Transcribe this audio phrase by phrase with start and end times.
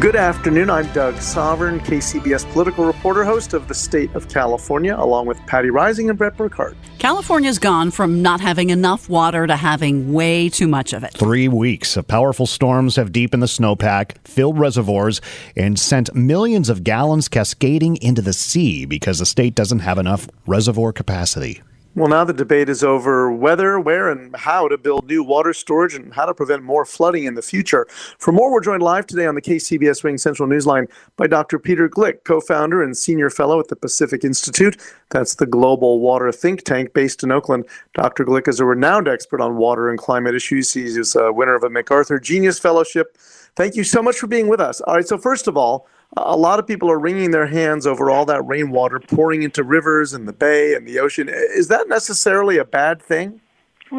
[0.00, 0.68] Good afternoon.
[0.68, 5.68] I'm Doug Sovern, KCBS political reporter, host of The State of California, along with Patti
[5.68, 6.74] Reising and Bret Burkhart.
[6.98, 11.12] California's gone from not having enough water to having way too much of it.
[11.12, 15.20] Three weeks of powerful storms have deepened the snowpack, filled reservoirs,
[15.54, 20.26] and sent millions of gallons cascading into the sea because the state doesn't have enough
[20.48, 21.62] reservoir capacity.
[21.96, 25.94] Well, now the debate is over whether, where, and how to build new water storage
[25.94, 27.86] and how to prevent more flooding in the future.
[28.18, 31.58] For more, we're joined live today on the KCBS RingCentral Newsline by Dr.
[31.58, 34.76] Peter Gleick, co founder and senior fellow at the Pacific Institute.
[35.08, 37.64] That's the global water think tank based in Oakland.
[37.94, 38.26] Dr.
[38.26, 40.74] Gleick is a renowned expert on water and climate issues.
[40.74, 43.16] He's a winner of a MacArthur Genius Fellowship.
[43.56, 44.82] Thank you so much for being with us.
[44.82, 48.10] All right, so first of all, a lot of people are wringing their hands over
[48.10, 51.28] all that rainwater pouring into rivers and the bay and the ocean.
[51.28, 53.40] Is that necessarily a bad thing?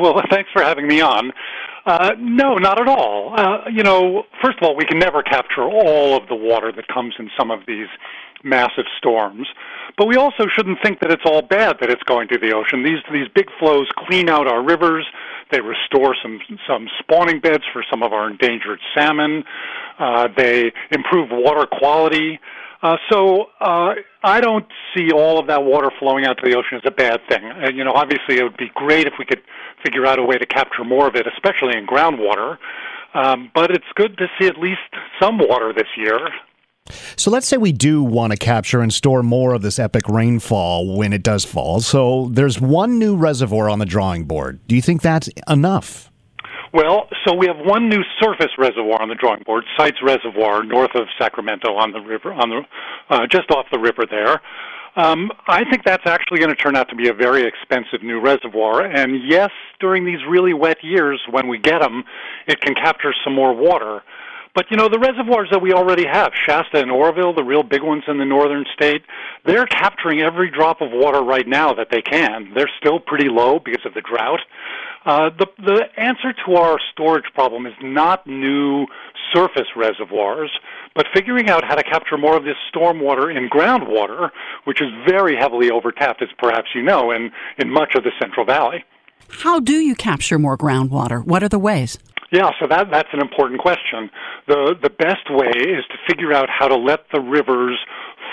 [0.00, 1.32] well, thanks for having me on.
[1.84, 3.38] Uh, no, not at all.
[3.38, 6.88] Uh, you know, first of all, we can never capture all of the water that
[6.88, 7.86] comes in some of these
[8.42, 9.46] massive storms.
[9.96, 12.82] But we also shouldn't think that it's all bad that it's going to the ocean.
[12.82, 15.06] These these big flows clean out our rivers.
[15.50, 19.44] They restore some some spawning beds for some of our endangered salmon.
[19.98, 22.40] Uh, they improve water quality.
[22.82, 26.78] Uh, so uh, I don't see all of that water flowing out to the ocean
[26.78, 27.44] as a bad thing.
[27.44, 29.40] Uh, you know, obviously it would be great if we could
[29.82, 32.58] figure out a way to capture more of it, especially in groundwater.
[33.14, 34.80] Um, but it's good to see at least
[35.20, 36.18] some water this year.
[37.16, 40.96] So let's say we do want to capture and store more of this epic rainfall
[40.96, 41.80] when it does fall.
[41.80, 44.60] So there's one new reservoir on the drawing board.
[44.66, 46.10] Do you think that's enough?
[46.72, 50.94] Well, so we have one new surface reservoir on the drawing board, Sites Reservoir, north
[50.94, 52.60] of Sacramento, on the river, on the
[53.08, 54.42] uh, just off the river there.
[54.96, 58.18] Um, I think that's actually going to turn out to be a very expensive new
[58.20, 58.82] reservoir.
[58.82, 62.02] And yes, during these really wet years, when we get them,
[62.46, 64.02] it can capture some more water.
[64.56, 67.82] But you know, the reservoirs that we already have, Shasta and Oroville, the real big
[67.82, 69.02] ones in the northern state,
[69.44, 72.52] they're capturing every drop of water right now that they can.
[72.54, 74.40] They're still pretty low because of the drought.
[75.04, 78.86] Uh, the the answer to our storage problem is not new
[79.34, 80.50] surface reservoirs,
[80.94, 84.30] but figuring out how to capture more of this stormwater in groundwater,
[84.64, 88.46] which is very heavily overtapped, as perhaps you know, in, in much of the Central
[88.46, 88.84] Valley.
[89.28, 91.22] How do you capture more groundwater?
[91.24, 91.98] What are the ways?
[92.32, 94.10] Yeah, so that that's an important question.
[94.48, 97.78] The the best way is to figure out how to let the rivers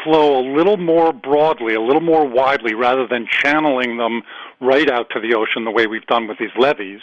[0.03, 4.23] flow a little more broadly, a little more widely, rather than channeling them
[4.59, 7.01] right out to the ocean the way we've done with these levees.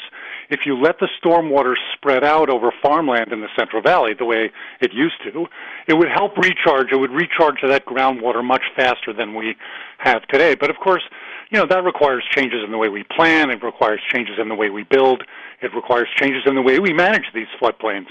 [0.49, 4.51] If you let the stormwater spread out over farmland in the Central Valley the way
[4.81, 5.47] it used to,
[5.87, 6.91] it would help recharge.
[6.91, 9.55] It would recharge that groundwater much faster than we
[9.99, 10.55] have today.
[10.57, 11.03] But of course,
[11.51, 14.55] you know, that requires changes in the way we plan, it requires changes in the
[14.55, 15.23] way we build,
[15.63, 18.07] it requires changes in the way we manage these floodplains.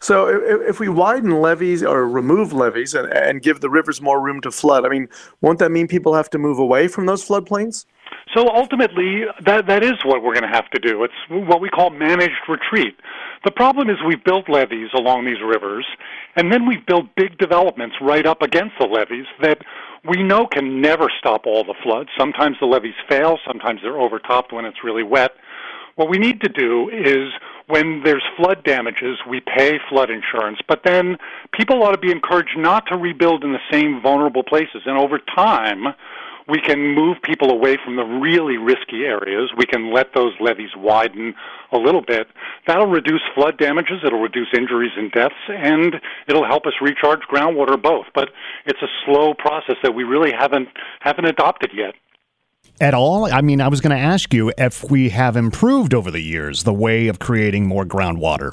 [0.00, 4.40] So if we widen levees or remove levees and, and give the rivers more room
[4.42, 5.08] to flood, I mean,
[5.40, 7.86] won't that mean people have to move away from those floodplains?
[8.34, 11.04] So ultimately, that that is what we're going to have to do.
[11.04, 12.94] It's what we call managed retreat.
[13.44, 15.86] The problem is we've built levees along these rivers,
[16.34, 19.58] and then we've built big developments right up against the levees that
[20.08, 22.10] we know can never stop all the floods.
[22.18, 25.32] Sometimes the levees fail, sometimes they're overtopped when it's really wet.
[25.96, 27.32] What we need to do is
[27.68, 31.16] when there's flood damages, we pay flood insurance, but then
[31.52, 34.82] people ought to be encouraged not to rebuild in the same vulnerable places.
[34.84, 35.94] And over time,
[36.48, 39.50] we can move people away from the really risky areas.
[39.56, 41.34] We can let those levees widen
[41.72, 42.28] a little bit.
[42.66, 45.96] That'll reduce flood damages, it'll reduce injuries and deaths, and
[46.28, 48.06] it'll help us recharge groundwater both.
[48.14, 48.28] But
[48.64, 50.68] it's a slow process that we really haven't
[51.00, 51.94] haven't adopted yet.
[52.80, 53.32] At all?
[53.32, 56.64] I mean, I was going to ask you if we have improved over the years
[56.64, 58.50] the way of creating more groundwater.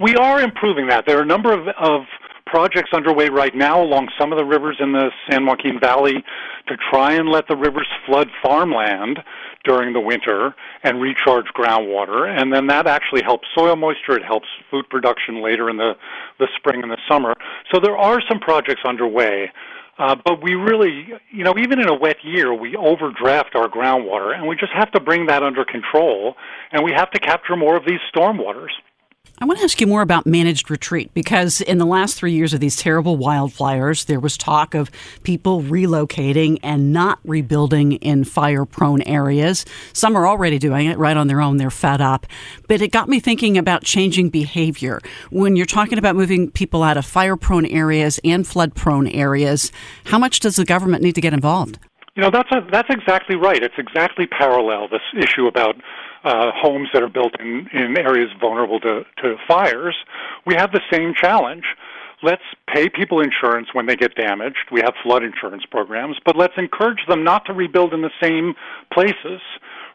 [0.00, 1.04] We are improving that.
[1.06, 2.02] There are a number of, of
[2.46, 6.24] projects underway right now along some of the rivers in the San Joaquin Valley
[6.68, 9.18] to try and let the rivers flood farmland
[9.64, 12.28] during the winter and recharge groundwater.
[12.28, 14.16] And then that actually helps soil moisture.
[14.16, 15.92] It helps food production later in the,
[16.38, 17.34] the spring and the summer.
[17.72, 19.50] So there are some projects underway.
[19.98, 24.34] Uh, but we really, you know, even in a wet year, we overdraft our groundwater,
[24.34, 26.34] and we just have to bring that under control,
[26.72, 28.70] and we have to capture more of these stormwaters.
[29.42, 32.54] I want to ask you more about managed retreat because in the last three years
[32.54, 34.88] of these terrible wildfires, there was talk of
[35.24, 39.64] people relocating and not rebuilding in fire prone areas.
[39.94, 42.24] Some are already doing it right on their own, they're fed up.
[42.68, 45.00] But it got me thinking about changing behavior.
[45.30, 49.72] When you're talking about moving people out of fire prone areas and flood prone areas,
[50.04, 51.80] how much does the government need to get involved?
[52.14, 53.60] You know, that's, a, that's exactly right.
[53.60, 55.74] It's exactly parallel, this issue about
[56.24, 59.96] uh, homes that are built in, in areas vulnerable to, to fires,
[60.46, 61.64] we have the same challenge.
[62.22, 62.42] Let's
[62.72, 64.70] pay people insurance when they get damaged.
[64.70, 68.54] We have flood insurance programs, but let's encourage them not to rebuild in the same
[68.92, 69.40] places.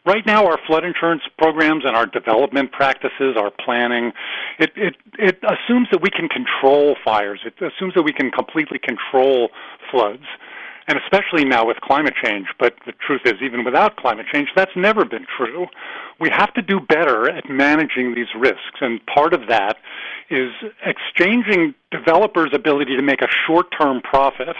[0.04, 4.12] Right now, our flood insurance programs and our development practices, our planning,
[4.58, 7.40] it, it, it assumes that we can control fires.
[7.44, 9.48] It assumes that we can completely control
[9.90, 10.24] floods
[10.88, 12.46] and especially now with climate change.
[12.58, 15.66] But the truth is, even without climate change, that's never been true.
[16.18, 19.76] We have to do better at managing these risks, and part of that
[20.30, 20.50] is
[20.84, 24.56] exchanging developers' ability to make a short term profit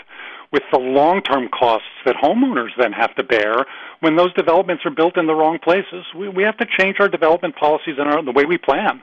[0.52, 3.66] with the long term costs that homeowners then have to bear
[4.00, 6.04] when those developments are built in the wrong places.
[6.16, 9.02] We, we have to change our development policies and our, the way we plan.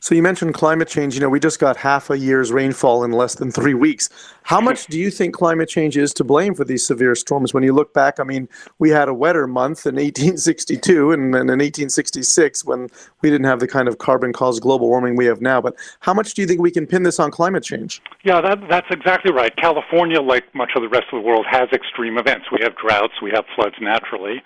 [0.00, 1.14] So you mentioned climate change.
[1.14, 4.08] You know, we just got half a year's rainfall in less than three weeks.
[4.42, 7.52] How much do you think climate change is to blame for these severe storms?
[7.52, 8.48] When you look back, I mean,
[8.78, 12.88] we had a wetter month in 1862 and, and in 1866 when
[13.22, 15.60] we didn't have the kind of carbon-caused global warming we have now.
[15.60, 18.00] But how much do you think we can pin this on climate change?
[18.22, 19.56] Yeah, that, that's exactly right.
[19.56, 22.46] California, like much of the rest of the world, has extreme events.
[22.52, 24.42] We have droughts, we have floods naturally.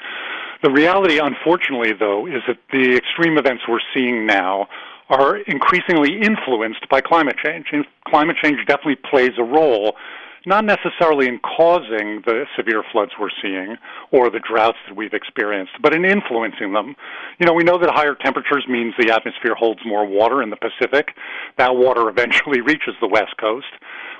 [0.62, 4.68] The reality, unfortunately, though, is that the extreme events we're seeing now
[5.10, 7.66] are increasingly influenced by climate change.
[7.72, 9.96] And climate change definitely plays a role,
[10.46, 13.76] not necessarily in causing the severe floods we're seeing
[14.12, 16.94] or the droughts that we've experienced, but in influencing them.
[17.38, 20.56] You know, we know that higher temperatures means the atmosphere holds more water in the
[20.56, 21.08] Pacific.
[21.58, 23.66] That water eventually reaches the West Coast.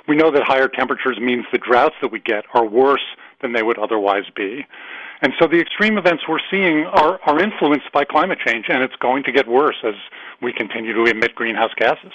[0.07, 3.05] We know that higher temperatures means the droughts that we get are worse
[3.41, 4.65] than they would otherwise be.
[5.21, 8.95] And so the extreme events we're seeing are, are influenced by climate change, and it's
[8.95, 9.93] going to get worse as
[10.41, 12.11] we continue to emit greenhouse gases.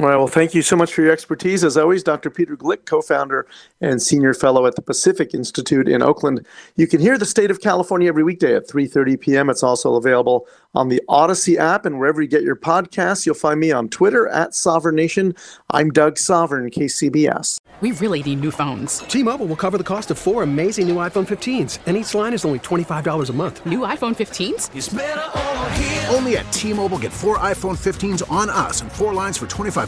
[0.00, 0.16] All right.
[0.16, 1.64] Well, thank you so much for your expertise.
[1.64, 2.30] As always, Dr.
[2.30, 3.48] Peter Gleick, co founder
[3.80, 6.46] and senior fellow at the Pacific Institute in Oakland.
[6.76, 9.50] You can hear the state of California every weekday at 3.30 p.m.
[9.50, 13.26] It's also available on the Audacy app and wherever you get your podcasts.
[13.26, 15.34] You'll find me on Twitter at Sovern Nation.
[15.72, 17.58] I'm Doug Sovern, KCBS.
[17.80, 19.00] We really need new phones.
[19.00, 22.44] T-Mobile will cover the cost of four amazing new iPhone 15s, and each line is
[22.44, 23.64] only $25 a month.
[23.64, 26.12] New iPhone 15s?
[26.12, 29.87] Only at T-Mobile get four iPhone 15s on us and four lines for 25